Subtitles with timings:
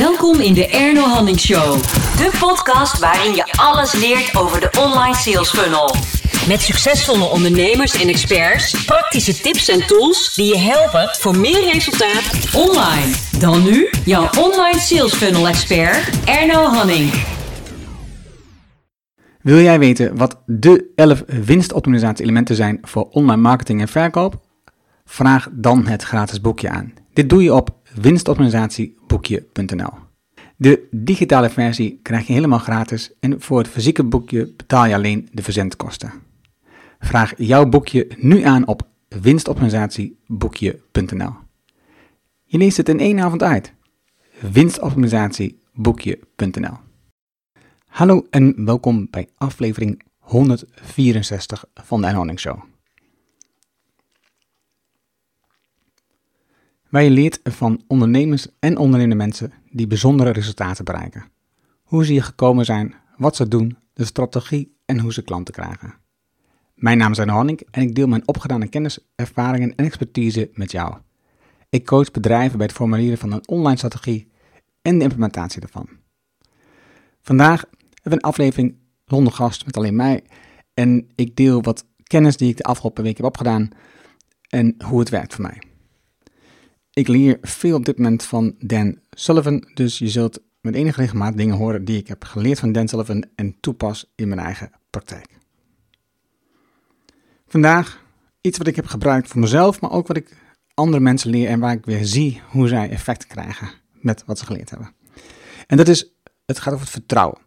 [0.00, 1.82] Welkom in de Erno Hanning Show.
[2.16, 5.94] De podcast waarin je alles leert over de online sales funnel.
[6.48, 12.54] Met succesvolle ondernemers en experts, praktische tips en tools die je helpen voor meer resultaat
[12.54, 13.14] online.
[13.38, 17.12] Dan nu jouw online sales funnel expert Erno Hanning.
[19.42, 24.40] Wil jij weten wat de 11 winstoptimalisatie elementen zijn voor online marketing en verkoop?
[25.04, 26.92] Vraag dan het gratis boekje aan.
[27.12, 29.92] Dit doe je op winstoptimalisatieboekje.nl.
[30.56, 35.28] De digitale versie krijg je helemaal gratis en voor het fysieke boekje betaal je alleen
[35.32, 36.12] de verzendkosten.
[36.98, 41.32] Vraag jouw boekje nu aan op winstoptimalisatieboekje.nl.
[42.44, 43.72] Je leest het in één avond uit.
[44.52, 46.76] winstoptimalisatieboekje.nl.
[47.86, 52.69] Hallo en welkom bij aflevering 164 van de Enhouding Show.
[56.90, 61.24] Waar leert van ondernemers en ondernemende mensen die bijzondere resultaten bereiken.
[61.82, 65.94] Hoe ze hier gekomen zijn, wat ze doen, de strategie en hoe ze klanten krijgen.
[66.74, 70.70] Mijn naam is Arno Hanning en ik deel mijn opgedane kennis, ervaringen en expertise met
[70.70, 70.96] jou.
[71.68, 74.30] Ik coach bedrijven bij het formuleren van een online strategie
[74.82, 75.88] en de implementatie daarvan.
[77.22, 80.24] Vandaag hebben we een aflevering zonder gast met alleen mij
[80.74, 83.70] en ik deel wat kennis die ik de afgelopen week heb opgedaan
[84.48, 85.69] en hoe het werkt voor mij.
[87.00, 91.36] Ik leer veel op dit moment van Dan Sullivan, dus je zult met enige regelmaat
[91.36, 95.26] dingen horen die ik heb geleerd van Dan Sullivan en toepas in mijn eigen praktijk.
[97.46, 98.04] Vandaag
[98.40, 100.36] iets wat ik heb gebruikt voor mezelf, maar ook wat ik
[100.74, 104.44] andere mensen leer en waar ik weer zie hoe zij effect krijgen met wat ze
[104.44, 104.94] geleerd hebben.
[105.66, 106.12] En dat is,
[106.46, 107.38] het gaat over het vertrouwen.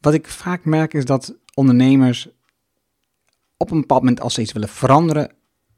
[0.00, 2.28] Wat ik vaak merk is dat ondernemers
[3.56, 5.32] op een bepaald moment als ze iets willen veranderen,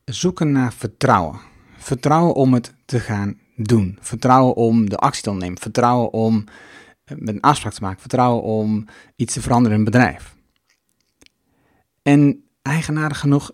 [0.05, 1.51] zoeken naar vertrouwen.
[1.83, 3.99] Vertrouwen om het te gaan doen.
[4.01, 5.63] Vertrouwen om de actie te ondernemen.
[5.63, 6.45] Vertrouwen om
[7.05, 8.01] eh, een afspraak te maken.
[8.01, 10.37] Vertrouwen om iets te veranderen in een bedrijf.
[12.03, 13.51] En eigenaardig genoeg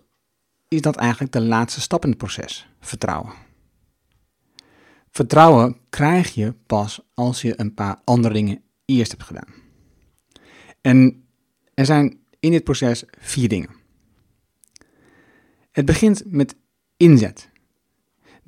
[0.67, 2.69] is dat eigenlijk de laatste stap in het proces.
[2.79, 3.33] Vertrouwen.
[5.09, 9.53] Vertrouwen krijg je pas als je een paar andere dingen eerst hebt gedaan.
[10.81, 11.27] En
[11.73, 13.69] er zijn in dit proces vier dingen.
[15.71, 16.55] Het begint met
[16.97, 17.48] inzet.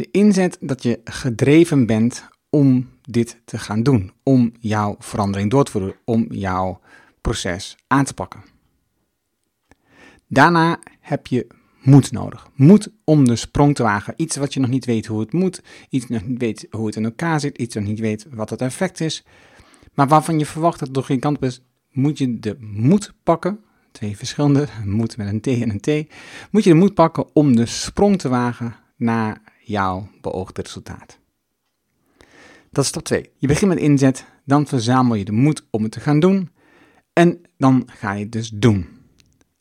[0.01, 5.63] De inzet dat je gedreven bent om dit te gaan doen, om jouw verandering door
[5.63, 6.79] te voeren, om jouw
[7.21, 8.43] proces aan te pakken.
[10.27, 11.47] Daarna heb je
[11.81, 12.47] moed nodig.
[12.55, 14.13] Moed om de sprong te wagen.
[14.17, 16.95] Iets wat je nog niet weet hoe het moet, iets nog niet weet hoe het
[16.95, 19.23] in elkaar zit, iets nog niet weet wat het effect is,
[19.93, 21.61] maar waarvan je verwacht dat het door geen kant is,
[21.91, 23.59] moet je de moed pakken.
[23.91, 26.11] Twee verschillende, moed met een T en een T.
[26.51, 31.19] Moet je de moed pakken om de sprong te wagen naar jouw beoogde resultaat.
[32.69, 33.29] Dat is stap 2.
[33.37, 36.49] Je begint met inzet, dan verzamel je de moed om het te gaan doen
[37.13, 38.87] en dan ga je het dus doen.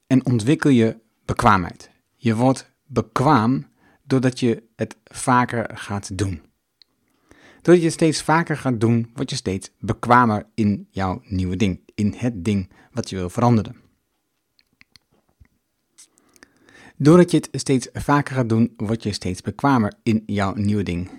[0.06, 1.90] En ontwikkel je bekwaamheid.
[2.16, 3.66] Je wordt bekwaam
[4.02, 6.42] doordat je het vaker gaat doen.
[7.62, 12.14] Doordat je steeds vaker gaat doen, word je steeds bekwamer in jouw nieuwe ding, in
[12.16, 13.76] het ding wat je wil veranderen.
[17.02, 21.10] Doordat je het steeds vaker gaat doen, word je steeds bekwamer in jouw nieuwe ding.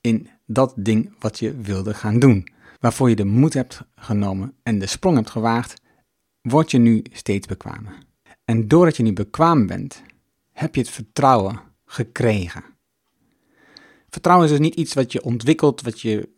[0.00, 2.48] In dat ding wat je wilde gaan doen.
[2.80, 5.80] Waarvoor je de moed hebt genomen en de sprong hebt gewaagd,
[6.40, 7.98] word je nu steeds bekwamer.
[8.44, 10.02] En doordat je nu bekwaam bent,
[10.52, 12.64] heb je het vertrouwen gekregen.
[14.08, 16.28] Vertrouwen is dus niet iets wat je ontwikkelt, wat je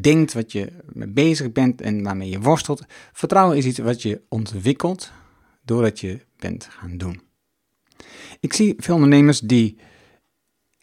[0.00, 2.84] denkt, wat je mee bezig bent en waarmee je worstelt.
[3.12, 5.12] Vertrouwen is iets wat je ontwikkelt
[5.64, 7.25] doordat je bent gaan doen.
[8.40, 9.78] Ik zie veel ondernemers die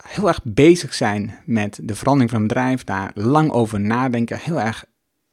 [0.03, 4.59] heel erg bezig zijn met de verandering van een bedrijf, daar lang over nadenken, heel
[4.59, 4.85] erg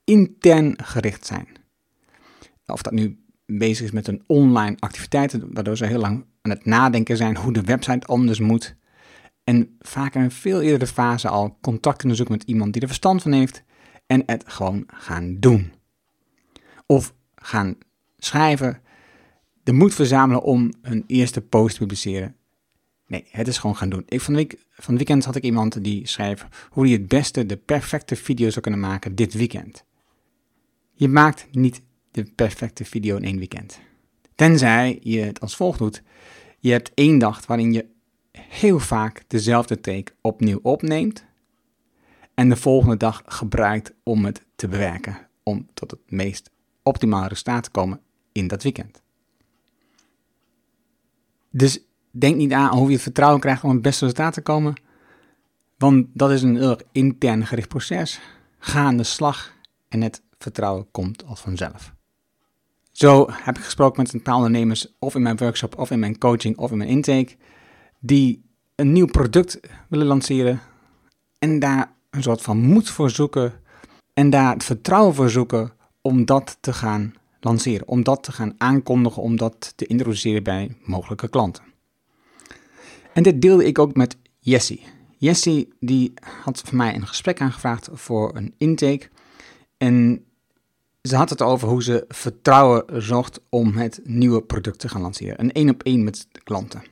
[0.05, 1.49] intern gericht zijn.
[2.67, 6.65] Of dat nu bezig is met een online activiteit, waardoor ze heel lang aan het
[6.65, 8.75] nadenken zijn hoe de website anders moet.
[9.45, 12.89] En vaak in een veel eerdere fase al contact kunnen zoeken met iemand die er
[12.89, 13.63] verstand van heeft
[14.07, 15.73] en het gewoon gaan doen.
[16.87, 17.77] Of gaan
[18.19, 18.83] schrijven,
[19.63, 22.37] de moed verzamelen om een eerste post te publiceren.
[23.07, 24.03] Nee, het is gewoon gaan doen.
[24.09, 27.47] Ik, van, week, van het weekend had ik iemand die schreef hoe hij het beste
[27.47, 29.85] de perfecte video zou kunnen maken dit weekend.
[30.93, 33.81] Je maakt niet de perfecte video in één weekend.
[34.35, 36.03] Tenzij je het als volgt doet.
[36.59, 37.87] Je hebt één dag waarin je
[38.33, 41.25] heel vaak dezelfde take opnieuw opneemt.
[42.35, 45.29] En de volgende dag gebruikt om het te bewerken.
[45.43, 46.51] Om tot het meest
[46.83, 48.01] optimale resultaat te komen
[48.33, 49.03] in dat weekend.
[51.51, 51.79] Dus
[52.11, 54.75] denk niet aan hoe je het vertrouwen krijgt om het beste resultaat te komen.
[55.79, 58.21] Want dat is een heel intern gericht proces.
[58.59, 59.53] Ga aan de slag
[59.89, 61.95] en het vertrouwen komt als vanzelf.
[62.91, 66.19] Zo heb ik gesproken met een paar ondernemers, of in mijn workshop, of in mijn
[66.19, 67.37] coaching, of in mijn intake,
[67.99, 68.45] die
[68.75, 70.61] een nieuw product willen lanceren
[71.39, 73.53] en daar een soort van moed voor zoeken
[74.15, 78.55] en daar het vertrouwen voor zoeken om dat te gaan lanceren, om dat te gaan
[78.59, 81.65] aankondigen, om dat te introduceren bij mogelijke klanten.
[83.13, 84.83] En dit deelde ik ook met Jessie.
[85.17, 89.09] Jessie die had van mij een gesprek aangevraagd voor een intake
[89.77, 90.25] en
[91.03, 95.41] ze had het over hoe ze vertrouwen zocht om het nieuwe product te gaan lanceren.
[95.41, 96.83] Een één op één met klanten.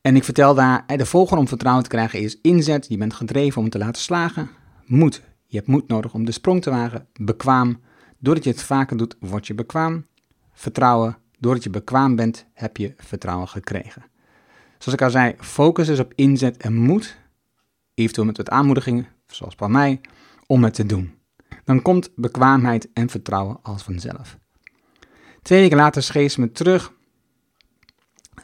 [0.00, 3.62] En ik vertel daar, de volgende om vertrouwen te krijgen is inzet, je bent gedreven
[3.62, 4.50] om te laten slagen.
[4.86, 7.06] Moed, je hebt moed nodig om de sprong te wagen.
[7.12, 7.80] Bekwaam,
[8.20, 10.06] doordat je het vaker doet, word je bekwaam.
[10.52, 14.04] Vertrouwen, doordat je bekwaam bent, heb je vertrouwen gekregen.
[14.78, 17.16] Zoals ik al zei, focus is op inzet en moed,
[17.94, 20.00] eventueel met wat aanmoedigingen, zoals bij mij,
[20.46, 21.14] om het te doen.
[21.64, 24.38] Dan komt bekwaamheid en vertrouwen als vanzelf.
[25.42, 26.92] Twee weken later schreef ze me terug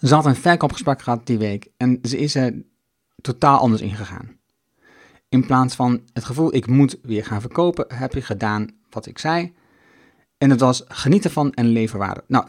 [0.01, 2.55] ze had een verkoopgesprek gehad die week en ze is er
[3.21, 4.37] totaal anders ingegaan.
[5.29, 9.19] In plaats van het gevoel ik moet weer gaan verkopen, heb je gedaan wat ik
[9.19, 9.55] zei.
[10.39, 12.25] En het was genieten van en leverwaarde.
[12.27, 12.47] Nou,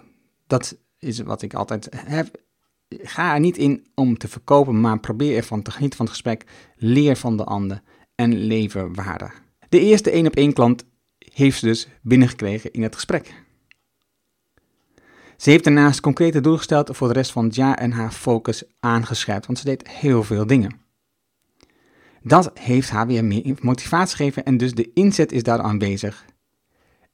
[0.48, 2.42] dat is wat ik altijd heb.
[2.90, 6.46] Ga er niet in om te verkopen, maar probeer ervan te genieten van het gesprek.
[6.76, 7.82] Leer van de ander
[8.16, 9.32] en lever waarde.
[9.70, 10.86] De eerste één op één klant
[11.18, 13.46] heeft ze dus binnengekregen in het gesprek.
[15.38, 18.64] Ze heeft daarnaast concrete doelen gesteld voor de rest van het jaar en haar focus
[18.80, 20.80] aangescherpt, want ze deed heel veel dingen.
[22.22, 26.26] Dat heeft haar weer meer motivatie gegeven en dus de inzet is daar aanwezig.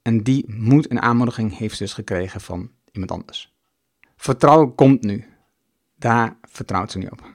[0.03, 3.55] En die moed en aanmoediging heeft ze dus gekregen van iemand anders.
[4.15, 5.25] Vertrouwen komt nu.
[5.95, 7.31] Daar vertrouwt ze nu op.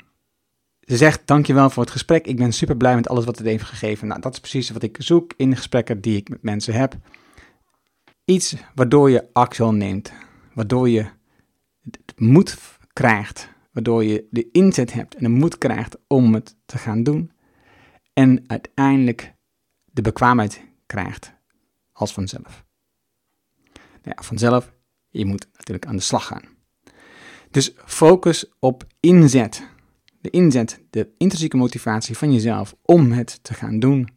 [0.81, 2.27] Ze zegt, dankjewel voor het gesprek.
[2.27, 4.09] Ik ben super blij met alles wat het heeft gegeven.
[4.09, 6.97] Nou, dat is precies wat ik zoek in de gesprekken die ik met mensen heb.
[8.25, 10.13] Iets waardoor je actie neemt
[10.55, 11.07] waardoor je
[11.83, 12.59] het moed
[12.93, 17.33] krijgt, waardoor je de inzet hebt en de moed krijgt om het te gaan doen
[18.13, 19.35] en uiteindelijk
[19.85, 21.38] de bekwaamheid krijgt
[21.99, 22.65] als vanzelf.
[24.03, 24.73] Nou vanzelf,
[25.09, 26.45] je moet natuurlijk aan de slag gaan.
[27.51, 29.67] Dus focus op inzet.
[30.21, 34.09] De inzet, de intrinsieke motivatie van jezelf om het te gaan doen.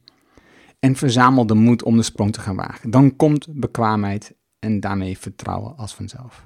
[0.79, 2.89] En verzamel de moed om de sprong te gaan wagen.
[2.89, 6.45] Dan komt bekwaamheid en daarmee vertrouwen als vanzelf.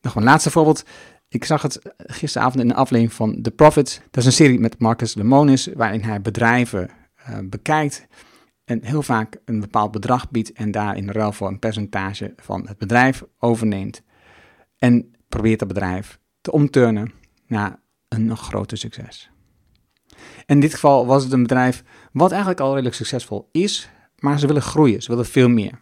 [0.00, 0.84] Nog een laatste voorbeeld.
[1.28, 4.00] Ik zag het gisteravond in een aflevering van The Profits.
[4.10, 6.90] Dat is een serie met Marcus Lemonis, waarin hij bedrijven
[7.28, 8.06] uh, bekijkt
[8.68, 12.68] en heel vaak een bepaald bedrag biedt en daar in ruil voor een percentage van
[12.68, 14.02] het bedrijf overneemt.
[14.78, 17.12] En probeert het bedrijf te omturnen
[17.46, 19.30] naar een nog groter succes.
[20.46, 24.46] In dit geval was het een bedrijf wat eigenlijk al redelijk succesvol is, maar ze
[24.46, 25.80] willen groeien, ze willen veel meer.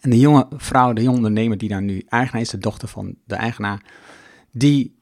[0.00, 3.14] En de jonge vrouw, de jonge ondernemer die daar nu eigenaar is, de dochter van
[3.24, 3.84] de eigenaar,
[4.50, 4.96] die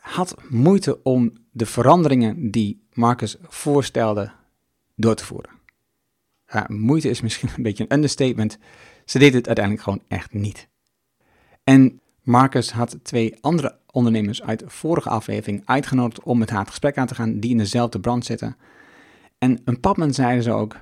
[0.00, 4.32] had moeite om de veranderingen die Marcus voorstelde
[4.96, 5.61] door te voeren.
[6.66, 8.58] Moeite is misschien een beetje een understatement.
[9.04, 10.68] Ze deed het uiteindelijk gewoon echt niet.
[11.64, 16.98] En Marcus had twee andere ondernemers uit vorige aflevering uitgenodigd om met haar het gesprek
[16.98, 18.56] aan te gaan, die in dezelfde brand zitten.
[19.38, 20.76] En een papman zeiden ze ook: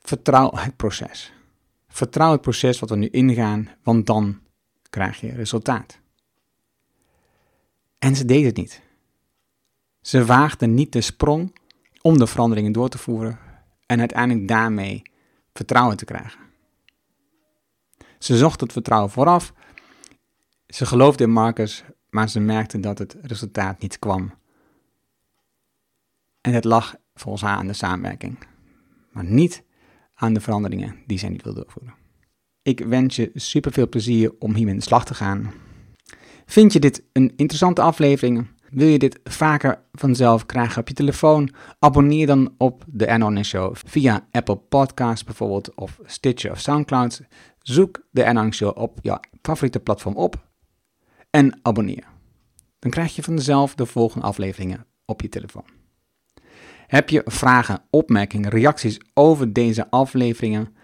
[0.00, 1.32] vertrouw het proces.
[1.88, 4.38] Vertrouw het proces wat we nu ingaan, want dan
[4.90, 5.98] krijg je resultaat.
[7.98, 8.82] En ze deed het niet.
[10.00, 11.56] Ze waagde niet de sprong
[12.02, 13.38] om de veranderingen door te voeren
[13.88, 15.02] en uiteindelijk daarmee
[15.52, 16.40] vertrouwen te krijgen.
[18.18, 19.52] Ze zocht het vertrouwen vooraf.
[20.66, 24.34] Ze geloofde in Marcus, maar ze merkte dat het resultaat niet kwam.
[26.40, 28.38] En het lag volgens haar aan de samenwerking,
[29.10, 29.64] maar niet
[30.14, 31.94] aan de veranderingen die zij niet wil doorvoeren.
[32.62, 35.52] Ik wens je super veel plezier om hiermee in de slag te gaan.
[36.46, 38.46] Vind je dit een interessante aflevering?
[38.70, 41.54] Wil je dit vaker vanzelf krijgen op je telefoon?
[41.78, 47.20] Abonneer dan op de Anon Show via Apple Podcasts bijvoorbeeld of Stitcher of Soundcloud.
[47.62, 50.46] Zoek de Anon Show op je favoriete platform op
[51.30, 52.04] en abonneer.
[52.78, 55.64] Dan krijg je vanzelf de volgende afleveringen op je telefoon.
[56.86, 60.76] Heb je vragen, opmerkingen, reacties over deze afleveringen?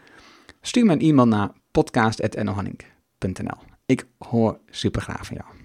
[0.60, 3.58] Stuur me een e-mail naar podcast.nohanning.nl.
[3.86, 5.63] Ik hoor super graag van jou.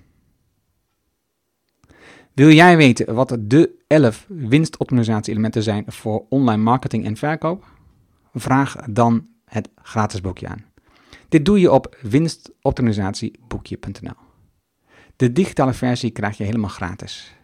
[2.33, 7.65] Wil jij weten wat de 11 winstoptimalisatie-elementen zijn voor online marketing en verkoop?
[8.33, 10.65] Vraag dan het gratis boekje aan.
[11.29, 14.15] Dit doe je op winstoptimalisatieboekje.nl.
[15.15, 17.35] De digitale versie krijg je helemaal gratis.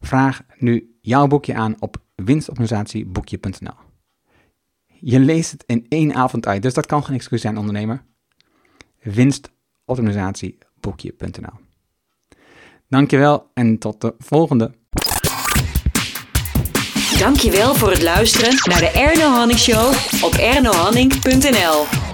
[0.00, 3.74] Vraag nu jouw boekje aan op winstoptimalisatieboekje.nl.
[4.86, 8.02] Je leest het in één avond uit, dus dat kan geen excuus zijn, ondernemer.
[9.02, 11.67] Winstoptimalisatieboekje.nl.
[12.88, 14.70] Dankjewel en tot de volgende.
[17.18, 22.07] Dankjewel voor het luisteren naar de Erno Hanning Show op ernohanning.nl.